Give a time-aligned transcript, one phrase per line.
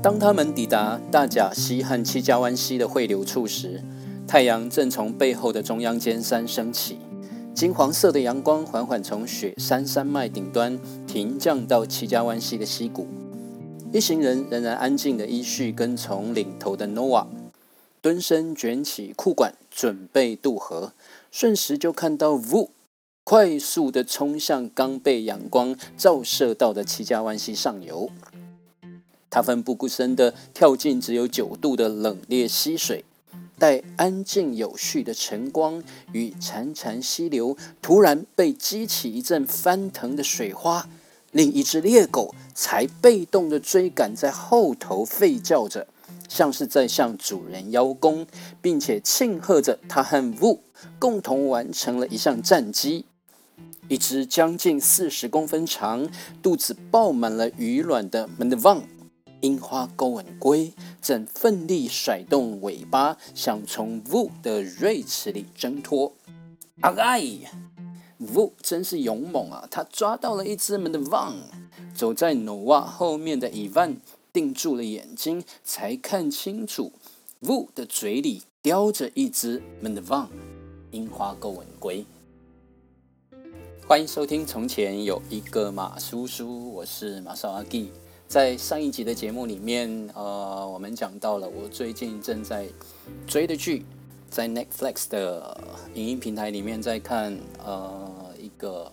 [0.00, 3.82] 当他们抵达大甲溪和七家湾溪的汇流处时，
[4.28, 6.98] 太阳正从背后的中央尖山升起，
[7.52, 13.08] 金黄色的阳光缓缓从雪山山脉顶端停降到七家湾溪的溪谷。
[13.92, 17.26] 一行人仍然安静的依序跟从领头的 noa
[18.00, 20.92] 蹲身卷起裤管，准备渡河。
[21.32, 22.68] 瞬时就看到 Vu
[23.24, 28.08] 快速的冲向刚被阳光照射到的七家湾溪上游。
[29.30, 33.04] 他奋不顾身地跳进只有九度的冷冽溪水，
[33.58, 35.82] 待安静有序的晨光
[36.12, 40.88] 与潺潺溪流突然被激起一阵翻腾的水花，
[41.32, 45.86] 另一只猎狗才被动地追赶在后头吠叫着，
[46.28, 48.26] 像是在向主人邀功，
[48.62, 50.60] 并且庆贺着他和 Wu
[50.98, 53.04] 共同完成了一项战绩。
[53.88, 56.08] 一只将近四十公分长、
[56.42, 58.82] 肚子爆满了鱼卵的 m a n d v a n
[59.40, 66.12] 樱花勾吻龟正奋力甩动尾巴，想从 Wu 的锐齿里挣脱。
[66.80, 67.22] 啊哎
[68.20, 69.66] ，Wu 真是勇猛啊！
[69.70, 71.36] 他抓到了一只 m a n d v a n
[71.94, 73.96] 走在 Noah 后面的 Ivan
[74.32, 76.92] 定住了眼睛，才看清楚
[77.42, 80.28] Wu 的嘴里叼着一只 m a n d v a n
[80.90, 82.04] 樱花勾吻龟。
[83.86, 87.90] 欢迎收听《从前有一个马叔叔》，我是马少阿 G。
[88.28, 92.68] 在上一集的节目里面，呃，我们讲到了我最近正在
[93.26, 93.86] 追的剧，
[94.28, 95.58] 在 Netflix 的
[95.94, 98.06] 影音平台里面在看，呃，
[98.38, 98.92] 一个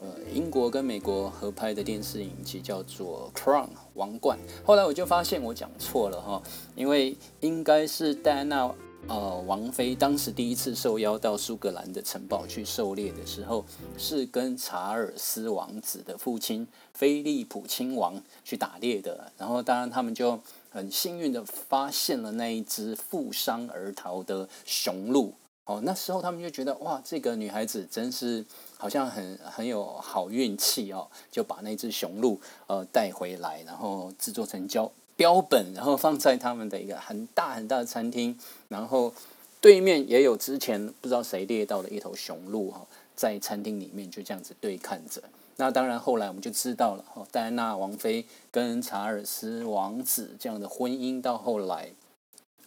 [0.00, 4.38] 呃英国跟美国合拍的电视影集，叫做《Crown》王冠。
[4.64, 6.42] 后来我就发现我讲错了哈，
[6.74, 8.74] 因为应该是戴安娜。
[9.08, 13.64] 呃，王妃当时第一次受邀到苏格兰的城堡去狩猎的时候，
[13.98, 19.30] 是跟查尔斯王子的父亲菲利普亲王去打猎的。
[19.36, 25.34] 然后，当然他们就很幸运的发现了那一只负伤而逃的雄鹿。
[25.64, 28.44] 哦，那时候他们就觉得哇，这个女孩子真是
[28.78, 34.90] 好像很很有好运气哦，就把那只雄鹿呃带回来，然后制作成胶。
[35.22, 39.14] 标本，然后放在他们的一个很大很大的餐厅，然后
[39.60, 42.84] 对面也有之前不知道谁猎到的一头雄鹿哈，
[43.14, 45.22] 在餐厅里面就这样子对看着。
[45.58, 51.90] 那当然后来我们就知道了哈，戴安娜王妃跟查尔斯王子这样的婚姻到后来。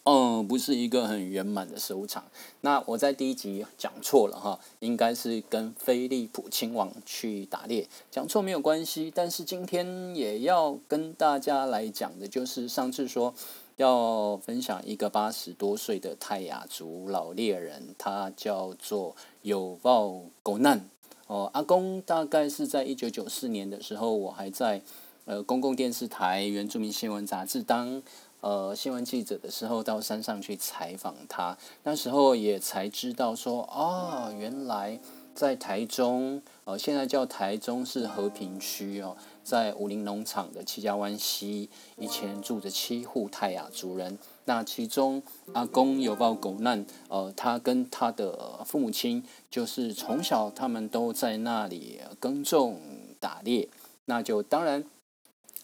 [0.05, 2.23] 嗯，不是一个很圆满的收场。
[2.61, 9.11] 那我在第一集讲错了哈，应该是跟菲利普亲王去打猎，讲错没有关系。
[9.13, 13.33] 但是今天也要跟大家来讲的，就是上次说
[13.77, 20.87] 要分享一个八十多岁的泰雅族老猎人，他叫做有报狗难
[21.25, 21.49] 哦。
[21.51, 24.83] 阿公大概是在一九九四年的时候，我还在
[25.25, 28.01] 呃公共电视台原住民新闻杂志当。
[28.41, 34.99] 呃，新闻记者的时候到山上去采访他，那时候也才知道说，哦，原来
[35.33, 52.79] 在台中，呃，现在叫台中市和平区哦，在武林农场的七家湾西，以前住着七户泰雅族人，那其中阿公有报狗难，呃，他跟他的父母亲就是从小他们都在那里耕种
[53.19, 53.67] 打猎，
[54.05, 54.83] 那就当然。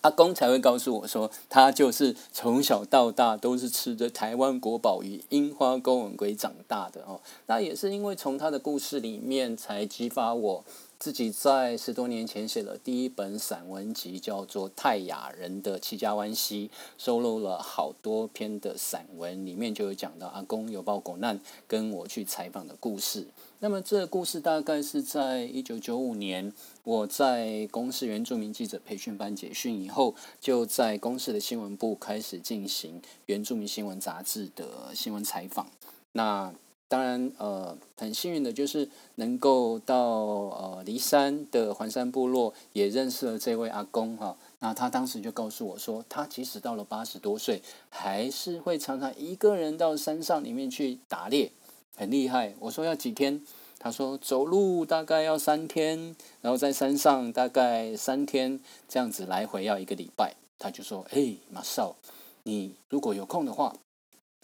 [0.02, 7.22] 阿公才会告诉我说，他就是从小到大都是吃着台湾国宝鱼樱花钩吻龟长大的哦。
[7.46, 10.66] 那也是因为从他的故事里面，才激发我
[10.98, 23.28] 自己在十多年前写了第一本散文集，叫做《泰雅人的七家湾溪》，收录了好多篇的散文，里面就有讲到阿公有报狗难跟我去采访的故事。
[23.64, 26.52] 那么这个故事大概是在一九九五年，
[26.84, 35.68] 我在公司原住民记者培训班结训以后，就在公司的新闻部开始进行原住民新闻杂志的新闻采访。
[36.14, 36.52] 那
[36.88, 44.36] 当然，呃，很幸运的就是能够到呃离山的环山部落，也认识了这位阿公哈。
[44.58, 51.52] 那他当时就告诉我说，他即使到了八十多岁，还是会常常一个人到山上里面去打猎。
[51.94, 53.42] 很厉害，我说要几天，
[53.84, 60.36] 他说走路大概要三天，然后在山上大概三天，这样子来回要一个礼拜。
[60.60, 61.96] 他就说：“哎，马少，
[62.44, 63.76] 你如果有空的话，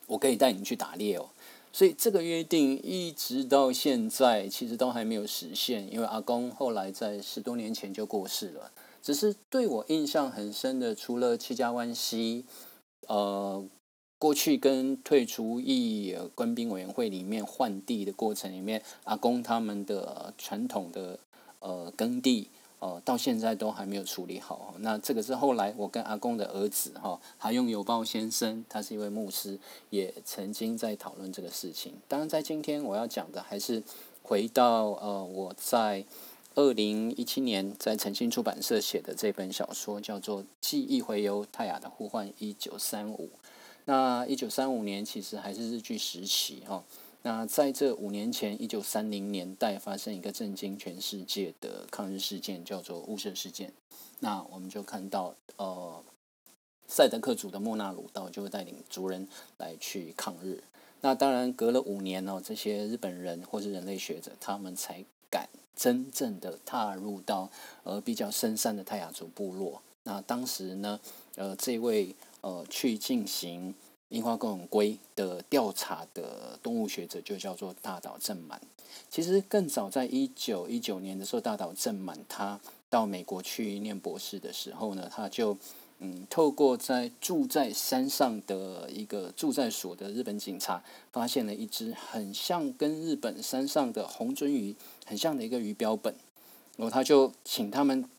[0.07, 1.29] 我可以带你去打猎哦。”
[1.71, 8.71] 所以这个约定一直到现在其实都还没有实现，因为阿公后来在十多年前就过世了。
[9.03, 12.43] 只是对我印象很深的，除了七家湾溪，
[13.07, 13.63] 呃。
[14.19, 21.19] 过去跟退出役官兵委员会里面换地的过程里面，阿公他们的传统的
[21.59, 22.49] 呃耕地
[22.79, 24.75] 呃，到现在都还没有处理好。
[24.79, 29.59] 那这个是后来我跟阿公的儿子哈，还用友报先生，他是一位牧师，
[29.89, 31.93] 也曾经在讨论这个事情。
[32.07, 33.83] 当然，在今天我要讲的还是
[34.23, 36.05] 回到呃，我在
[36.55, 43.29] 二零一七年在诚信出版社写的这本小说，叫做《记忆回游：泰雅的呼唤》一九三五。
[43.87, 46.83] 那一九三五年其实还是日据时期哈。
[47.21, 53.71] 那在这五年前，一九三零年代发生一个震惊全世界的抗日事件，叫做雾社事件。
[54.19, 56.03] 那我们就看到，呃，
[56.85, 59.25] 赛德克族的莫纳鲁道就会带领族人
[59.57, 60.61] 来去抗日。
[60.99, 65.47] 那当然，隔了五年哦，这些日本人或是人类学者，他们才敢
[65.77, 67.49] 真正的踏入到
[67.83, 69.81] 呃比较深山的泰雅族部落。
[70.03, 70.99] 那当时呢，
[71.35, 73.73] 呃，这位呃去进行。
[74.09, 78.61] 樱花公文龟的调查的动物学者就叫做大岛正满。
[79.09, 82.57] 其实更早在一九一九年的时候，大岛正满他
[82.89, 85.57] 到美国去念博士的时候呢，他就
[85.99, 90.81] 嗯透过在住在山上的一个住在所的日本警察，
[91.11, 94.73] 发现了一只很像跟日本山上的红鳟鱼
[95.05, 96.15] 很像的一个鱼标本，
[96.77, 98.09] 然后他就请他们。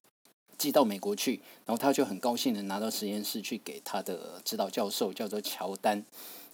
[0.59, 6.05] 寄到美国去，然后他就很高兴的拿到实验室去给他的指导教授，叫做乔丹，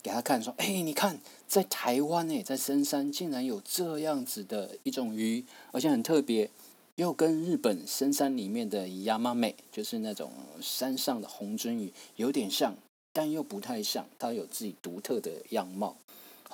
[0.03, 1.19] 给他看说：“哎，你看，
[1.49, 6.51] 在台湾诶，在深山竟然有这样子的一种鱼，而且很特别，
[6.97, 10.31] 又跟日本深山里面的亚麻美，就是那种
[10.61, 12.77] 山上的红鳟鱼有点像，
[13.12, 15.97] 但又不太像，它有自己独特的样貌。”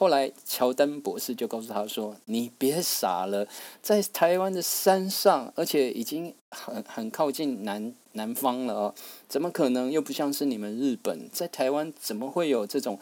[0.01, 3.47] 后来，乔丹博士就告诉他说：“你别傻了，
[3.83, 8.95] 在台湾的山上，而且已经很很靠近南南方了哦，
[9.29, 11.29] 怎么可能又不像是你们日本？
[11.31, 12.99] 在台湾怎么会有这种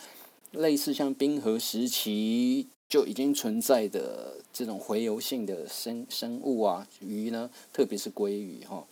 [0.51, 7.49] 类似像冰河时期就已经存在的这种洄游性的生生物啊鱼呢？
[7.73, 8.85] 特别是鲑鱼哈。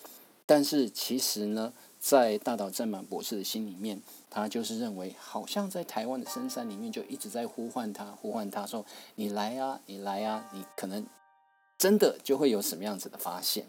[0.49, 1.73] 但是其实呢，
[2.08, 4.00] 在大岛正满博士的心里面。”
[4.31, 8.85] 他就是认为，好像在台湾的深山里面，就一直在呼唤他，呼唤他说
[9.17, 11.06] ：“你来啊，你来啊，你可能
[11.79, 13.64] 真的就会有什么样子的发现。”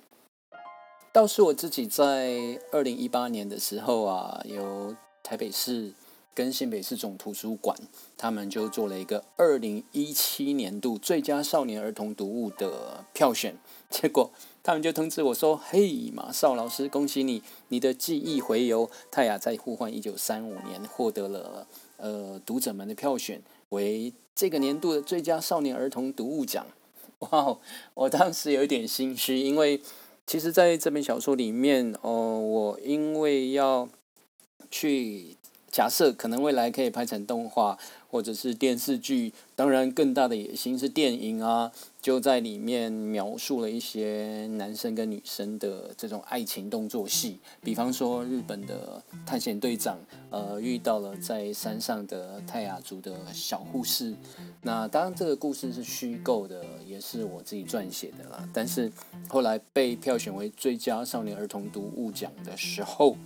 [1.13, 4.93] 倒是我自己在二零一八年的时候啊，由
[5.23, 5.93] 台北市
[6.35, 7.75] 跟新北市总图书馆，
[8.17, 13.57] 他们就做了一个二零一七年度最佳少年儿童读物的票选，
[13.89, 14.29] 结果。
[14.67, 21.65] 他们就通知我说：“嘿，马少老师，恭喜你，你的记忆回游泰雅在呼唤一九三五年获得了
[21.95, 26.67] 呃读者们的票选为这个年度的最佳少年儿童读物奖。”
[27.19, 27.59] 哇哦，
[27.93, 29.81] 我当时有一点心虚，因为
[30.25, 33.87] 其实在这本小说里面，哦，我因为要
[34.69, 35.37] 去。
[35.69, 37.77] 假设可能未来可以拍成动画
[38.09, 41.71] 或者是电视剧，当然更大的野心是电影啊，
[42.07, 49.99] 就在里面描述了一些男生跟女生的这种爱情动作戏，比方说日本的探险队长，
[50.29, 54.15] 呃，遇到了在山上的泰雅族的小护士。
[54.61, 58.47] 那当然这个故事是虚构的，也是我自己撰写的啦。
[58.53, 58.89] 但是
[59.27, 63.17] 后来被票选为最佳少年儿童读物奖的时候。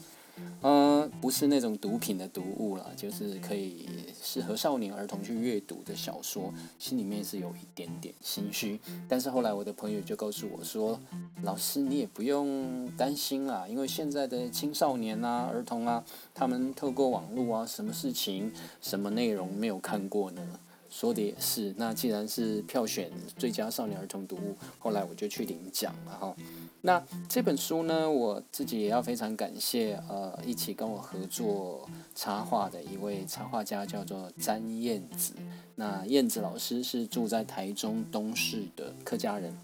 [0.64, 3.88] 嗯，不是那种毒品的读物了，就是可以
[4.22, 8.80] 适合少年儿童去阅读的小说，心里面是有一点点心虚。
[9.10, 11.00] 但是后来我的朋友就告诉我说
[11.42, 20.42] ：“老师，你也不用担心啦，因为现在的青少年啊、儿童啊，他们透过网络啊，什么事情、什么内容没有看过呢？”
[20.92, 21.74] 说的也是。
[21.78, 26.36] 那既然是票选最佳少年儿童读物，后来我就去领奖了哈。
[26.84, 35.36] 那这本书呢，我自己也要非常感谢，呃，一起跟我合作插画的一位插画家，叫做詹燕子。
[35.76, 39.56] 那燕子老师是住在台中东市的客家人，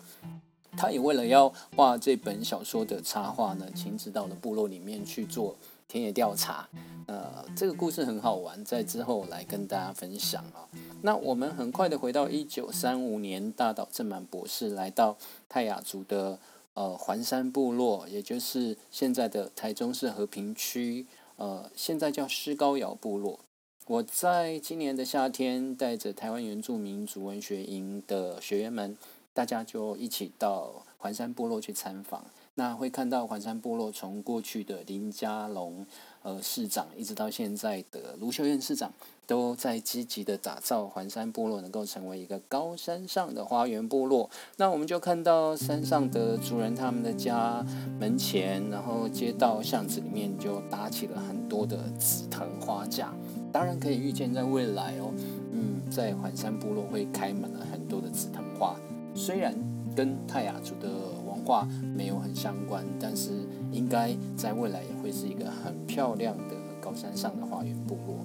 [0.77, 5.55] 他也为了要画这本小说的插画呢，亲自到了部落里面去做
[5.87, 6.69] 田野调查。
[7.07, 10.69] 呃，这个故事很好玩，在之后来跟大家分享啊。
[11.01, 15.17] 那我们很快的回到一九三五年，大岛正满博士来到
[15.49, 16.37] 泰雅族的。
[16.77, 21.07] 呃，环山部落，也就是现在的台中市和平区，
[21.37, 23.39] 呃，现在叫施高窑部落。
[23.87, 28.95] 我在今年的夏天，带着台湾原住民族文学营的学员们，
[29.33, 32.23] 大家就一起到环山部落去参访。
[32.53, 35.83] 那会看到环山部落从过去的林家龙
[36.27, 38.91] 呃市长，一直到现在的卢秀燕市长，
[39.25, 44.29] 都在积极的打造环山部落能够成为一个高山上的花园部落。
[44.57, 47.65] 那我们就看到山上的主人他们的家
[47.97, 53.13] 门前，然后街道巷子里面就搭起了很多的紫藤花架。
[53.53, 55.13] 当然可以预见在未来哦，
[55.53, 58.75] 嗯，在环山部落会开满了很多的紫藤花。
[59.15, 59.55] 虽然
[59.95, 60.89] 跟泰雅族的
[61.25, 61.65] 文化
[61.95, 63.31] 没有很相关，但是
[63.71, 68.17] 应该在未来也会是一个很漂亮的高山上的花园部落。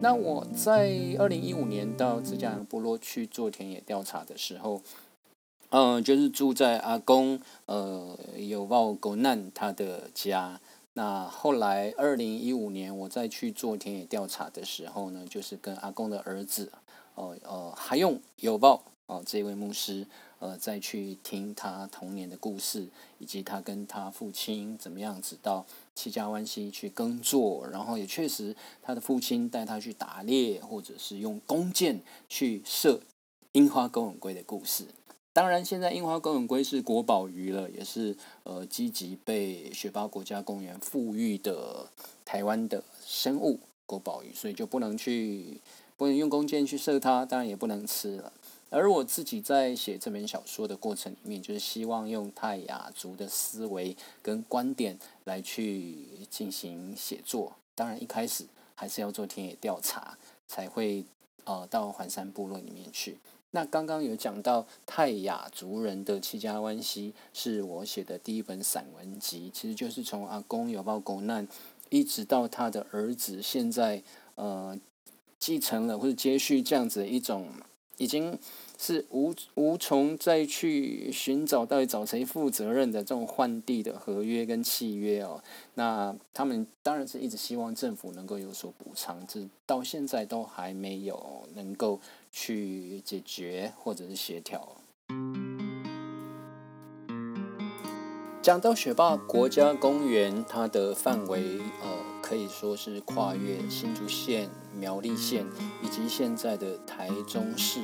[0.00, 4.82] 那我在二零一五年到自家阳部落去做田野调查的时候，
[5.70, 10.60] 嗯，就是住在阿公呃有报狗难他的家。
[10.94, 16.70] 那后来二零一五年我再去做田野调查的时候呢，就是跟阿公的儿子，
[17.14, 20.06] 哦呃还用有报哦这位牧师，
[20.38, 22.88] 呃再去听他童年的故事，
[23.18, 32.00] 以及他跟他父亲怎么样子到七家湾溪去耕作，然后也确实他的父亲带他去打猎，或者是用弓箭
[32.30, 33.00] 去射
[33.52, 34.86] 樱花钩吻龟的故事。
[35.34, 41.86] 当然，现在樱花钩吻龟是国宝鱼了，也是呃积极被雪豹国家公园富裕的
[42.24, 45.58] 台湾的生物国宝鱼，所以就不能去
[45.96, 48.32] 不能用弓箭去射它，当然也不能吃了。
[48.72, 55.94] 而我自己在写这本小说的过程里面，就是希望用泰雅族的思维跟观点来去
[56.30, 57.52] 进行写作。
[57.74, 60.16] 当然，一开始还是要做田野调查，
[60.48, 61.04] 才会
[61.44, 63.18] 呃到环山部落里面去。
[63.50, 71.46] 那刚刚有讲到泰雅族人的七家湾溪，是我写的第一本散文集，其实就是从阿公有报狗难，
[71.90, 74.02] 一直到他的儿子现在
[74.36, 74.78] 呃
[75.38, 77.46] 继承了或者接续这样子一种，
[77.98, 78.38] 已经
[78.78, 85.42] 是无无从再去寻找到底找谁负责任的这种换地的合约跟契约哦。
[85.74, 92.00] 那他们当然是一直希望政府能够有所补偿，这到现在都还没有能够。
[92.34, 94.66] 去解决或者是协调。
[98.40, 101.88] 讲到雪霸国家公园，它的范围呃
[102.32, 105.46] 可以说是跨越新竹县、苗栗县
[105.82, 107.78] 以及现在的台中市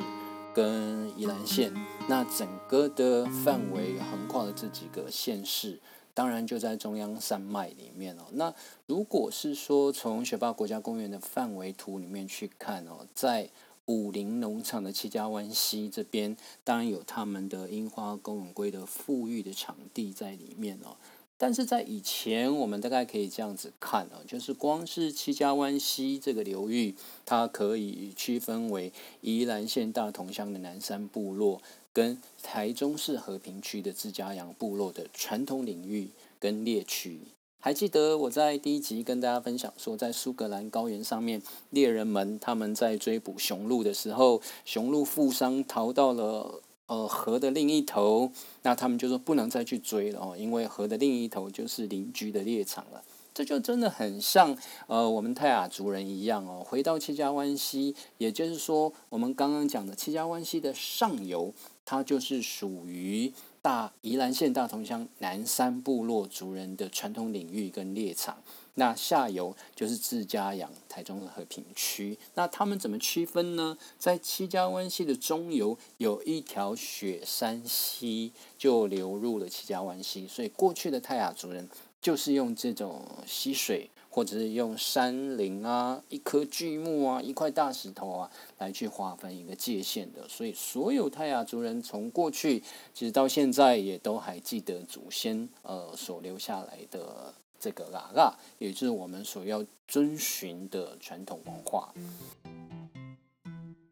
[0.54, 1.70] 跟宜兰县。
[2.08, 5.78] 那整个的范围横跨了这几个县市，
[6.14, 8.22] 当然就在中央山脉里面哦。
[8.32, 8.54] 那
[8.86, 13.50] 如果是说从雪霸国家公园的范围图里面去看哦，在
[13.84, 20.96] 武林农场的七家湾溪这边，当然有他们的樱花公文龟的富裕的场地在里面哦。
[21.40, 37.20] 但是在以前，我们大概可以这样子看哦，就是光是七家湾溪这个流域，它可以区分为宜兰县大同乡的南山部落，跟台中市和平区的自家阳部落的传统领域跟猎区。
[37.60, 53.02] 还记得我在第一集跟大家分享说，在苏格兰高原上面，猎人们他们在追捕雄鹿的时候，雄鹿负伤逃到了呃河的另一头，那他们就说不能再去追了哦，因为河的另一头就是邻居的猎场了。
[53.32, 61.54] 这就真的很像呃我们泰雅族人一样哦，回到七家湾溪，也就是说我们刚刚讲的七家湾溪的上游，
[61.84, 63.32] 它就是属于。
[63.60, 68.38] 大宜兰县大同乡南山部落族人的传统领域跟猎场，
[68.78, 72.16] 那下游就是自家养台中的和平区。
[72.34, 73.76] 那他们怎么区分呢？
[73.98, 81.68] 在七家湾溪的中游有一条雪山溪，就流入了七家湾溪，所以过去的泰雅族人
[82.00, 83.90] 就是用这种溪水。
[84.10, 92.60] 或者是用山林啊、一棵巨木啊、一块大石头啊来去划分一个界限的，所以所有泰雅族人从过去
[92.92, 101.92] 其实到现在也都还记得祖先呃所留下来的这个啦啦，也就是我们所要遵循的传统文化。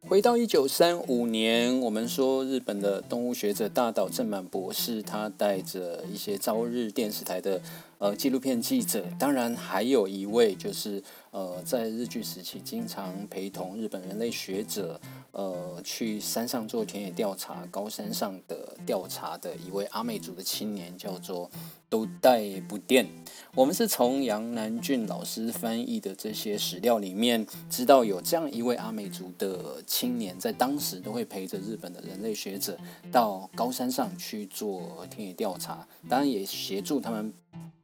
[0.08, 7.60] 回到一九三五年，我们说日本的动物学者大岛正满博士，他带着一些朝日电视台的
[7.98, 15.00] 呃纪录片记者，当然还有一位就是呃在日据时期经常陪同日本人类学者
[15.36, 21.48] 呃去山上做田野调查、高山上的调查的一位阿美族的青年，叫做。
[21.88, 23.06] 都带不电。
[23.54, 32.76] 我们是从杨南俊老师翻译的这些史料里面，知道有这样一位阿美族的青年，在当时都会陪着日本的人类学者
[33.12, 37.32] 到高山上去做田野调查，当然也协助他们。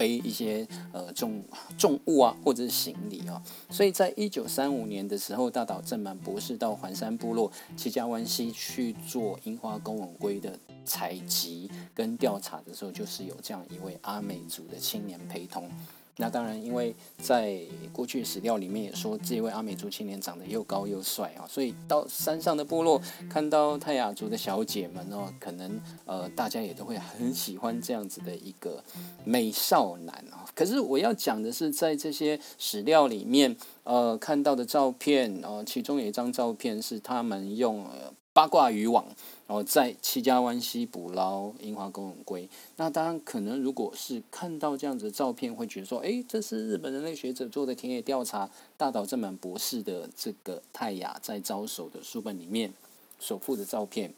[0.02, 1.40] 背一些呃重
[1.78, 3.40] 重物啊，或者是行李啊，
[3.71, 15.71] 所以在一九三五年的时候，大岛正满博士到环山部落七家湾西去做樱花公文龟的采集跟调查的时候，就是有这样一位阿美族的青年陪同。
[16.19, 17.59] 那当然，因为在
[17.90, 23.00] 过去史料里面也说，这位阿美族青年长得又高又帅啊，所以到山上的部落
[23.31, 28.85] 看到泰雅族的小姐们哦，可能呃大家也都会很喜欢这样子的一个
[29.25, 30.45] 美少男啊。
[30.54, 37.87] 可是我要讲的是，在这些史料里面呃看到的照片哦，其中有一张照片是他们用
[38.34, 39.04] 八卦渔网，
[39.46, 42.48] 然后在七家湾溪捕捞樱花公吻龟。
[42.76, 48.48] 那当然，可能如果是看到这样子的照片，会觉得说，诶，这是日本人类学者做的田野调查，
[48.78, 52.72] 大岛正满博士的这个泰雅在招手的书本里面
[53.18, 54.14] 所附的照片。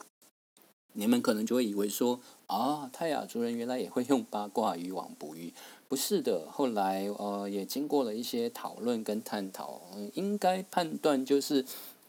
[0.93, 5.51] 你们可能就会以为说，啊，泰雅族人原来也会用八卦渔网捕鱼。
[5.89, 9.81] 不是的，后来呃也经过了一些讨论跟探讨，
[10.13, 11.65] 应该判断就是。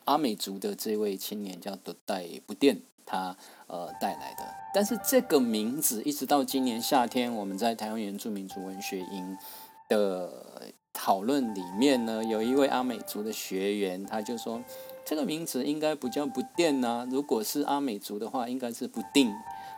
[0.07, 3.37] 阿美族的这位青年叫德代不电，他
[3.69, 4.43] 呃带来的。
[4.75, 9.37] 但是这个名字一直到今年夏天，我们在台湾原住民族文学营
[9.89, 14.63] 的讨论里面呢，有一位阿美族的学员，他就说
[15.05, 19.33] 这个名字应该不叫不电呐，如果是阿美族的话，应该是不定，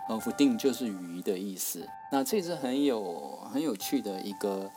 [0.09, 1.87] 呃，不定就是鱼的意思。
[2.11, 4.71] 那这是很有很有趣的一个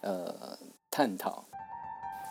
[0.00, 0.58] 呃
[0.90, 1.44] 探讨。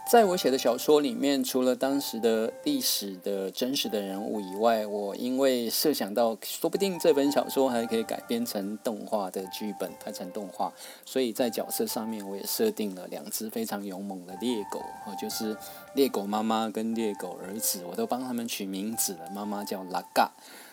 [0.10, 10.72] 在我写的小说里面，除了当时的历史的真实的人物以外，我因为设想到，说不定这本小说还可以改编成动画的剧本，拍成动画，
[11.04, 15.58] 所以在角色上面我也设定了两只非常勇猛的猎狗，哦，就是
[15.94, 19.30] 猎狗妈妈跟猎狗儿子，我都帮他们取名字了。
[19.36, 20.32] 妈妈叫拉嘎，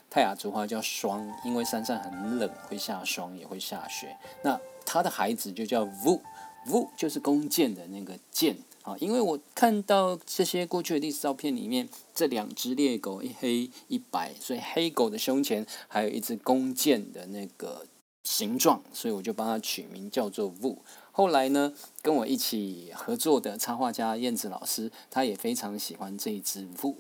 [0.09, 4.17] 泰雅族话叫霜，因为山上很冷，会下霜也会下雪。
[4.43, 5.85] 那他的孩子就叫
[6.67, 8.57] vu 就是弓箭的那个箭。
[8.83, 17.87] 啊，因为我看到这些过去的历史照片里面，这两只猎狗一黑一白，所以黑狗的胸前还有一支弓箭的那个
[18.25, 20.77] 形状，所以我就帮它取名叫做 Vu。
[21.13, 26.97] 后来呢，跟我一起合作的插画家燕子老师，他也非常喜欢这一只 Vu，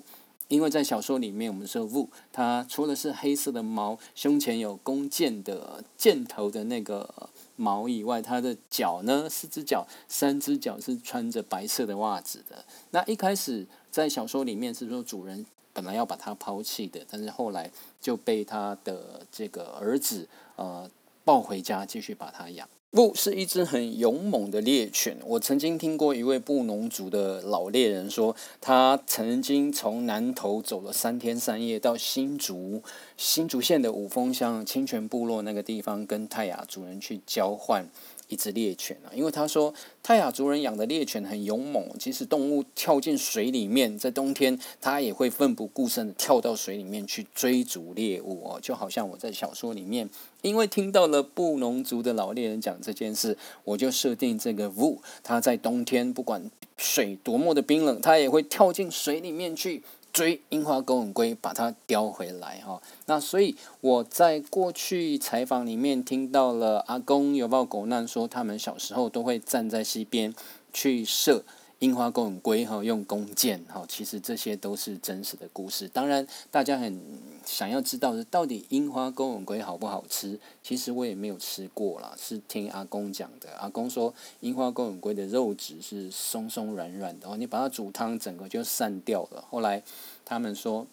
[0.54, 7.28] 因为在小说里面我们说 Vu，它除了是黑色的毛，胸前有弓箭的箭头的那个。
[7.56, 9.30] 毛以外，它的脚呢？
[9.30, 12.64] 四只脚，三只脚是穿着白色的袜子的。
[12.90, 17.70] 那一开始在小说里面是说主人本来要把它抛弃的，但是后来
[18.00, 20.90] 就被他的这个儿子呃
[21.24, 22.68] 抱回家，继续把它养。
[22.94, 25.16] 布是一只很勇猛的猎犬。
[25.26, 32.80] 我曾经听过一位布农族的老猎人说，他曾经从南头走了三天三夜到新竹
[33.16, 37.84] 新竹县的五峰乡清泉部落那个地方，跟泰雅族人去交换。
[38.28, 50.08] 一只猎犬啊，因为他说泰雅族人养的猎犬很勇猛，即使动物跳进水里面，在冬天它也会奋不顾身的跳到水里面去追逐猎物哦，就好像我在小说里面，
[50.42, 59.82] 因为听到了布农族的老猎人讲这件事，我就设定这个 Vu，他在冬天不管水多么的冰冷，他也会跳进水里面去。
[60.14, 62.80] 追樱花狗吻龟，把它叼回来哈。
[63.06, 70.32] 那所以我在过去采访里面听到了阿公有报狗难说，他们小时候都会站在溪边
[70.72, 71.44] 去射。
[71.80, 75.86] 樱花公吻龟哈用弓箭哈，其实这些都是真实的故事。
[75.88, 76.98] 当然，大家很
[77.44, 80.38] 想要知道的，到底樱花公吻龟好不好吃？
[80.62, 83.50] 其实我也没有吃过啦，是听阿公讲的。
[83.58, 89.44] 阿公说，樱花公吻龟的肉质是松松软软的，哦，你把它煮汤，整个就散掉了。
[89.50, 89.82] 后来
[90.24, 90.86] 他们说，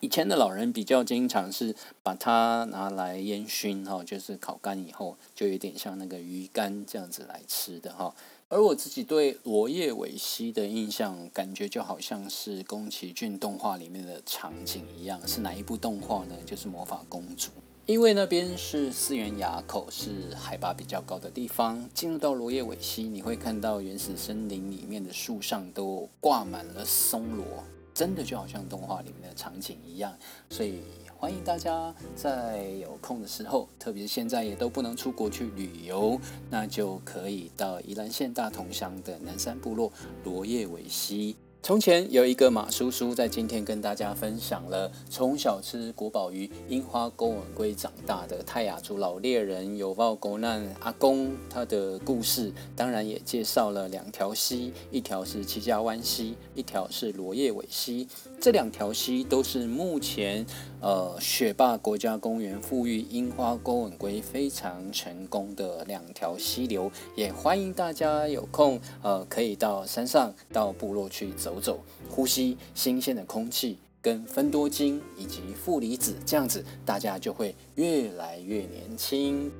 [0.00, 8.14] 以前的老人比较经常是把它拿来烟熏哈，就是烤干以后，就有点像那个鱼干这样子来吃的哈。
[8.48, 15.20] 而我自己对罗叶尾希的印象，感觉就好像是宫崎骏动画里面的场景一样。
[15.26, 16.36] 是哪一部动画呢？
[16.46, 17.48] 就是《魔法公主》。
[17.86, 21.88] 因为那边是四原垭口，是海拔比较高的地方。
[21.92, 27.44] 进入到罗叶尾希，你会看到原始森林里面的树上都挂满了松萝，
[27.92, 30.16] 真的就好像动画里面的场景一样。
[30.48, 30.80] 所以。
[31.24, 39.90] 欢迎大家在有空的时候，特别是现在也都不能出国去旅游，那就可以到宜兰县大同乡的南山部落
[40.22, 41.34] 罗叶尾溪。
[41.64, 58.06] 从前有一个马叔叔，在今天跟大家分享了从小吃国宝鱼樱花钩吻龟长大的泰雅族老猎人有报国难阿公他的故事，当然也介绍了两条溪，一条是七家湾溪，一条是罗叶尾溪。
[58.38, 60.44] 这两条溪都是目前
[60.82, 71.53] 呃雪霸国家公园富裕樱花钩吻龟非常成功的两条溪流，也欢迎大家有空呃可以到山上到部落去走。
[71.54, 79.52] 走走，呼吸新鲜的空气，跟分多精以及负离子，这样子大家就会越来越年轻。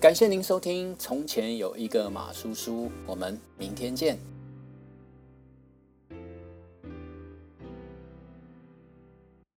[0.00, 4.33] 感谢您收听《从前有一个马叔叔》，我们明天见。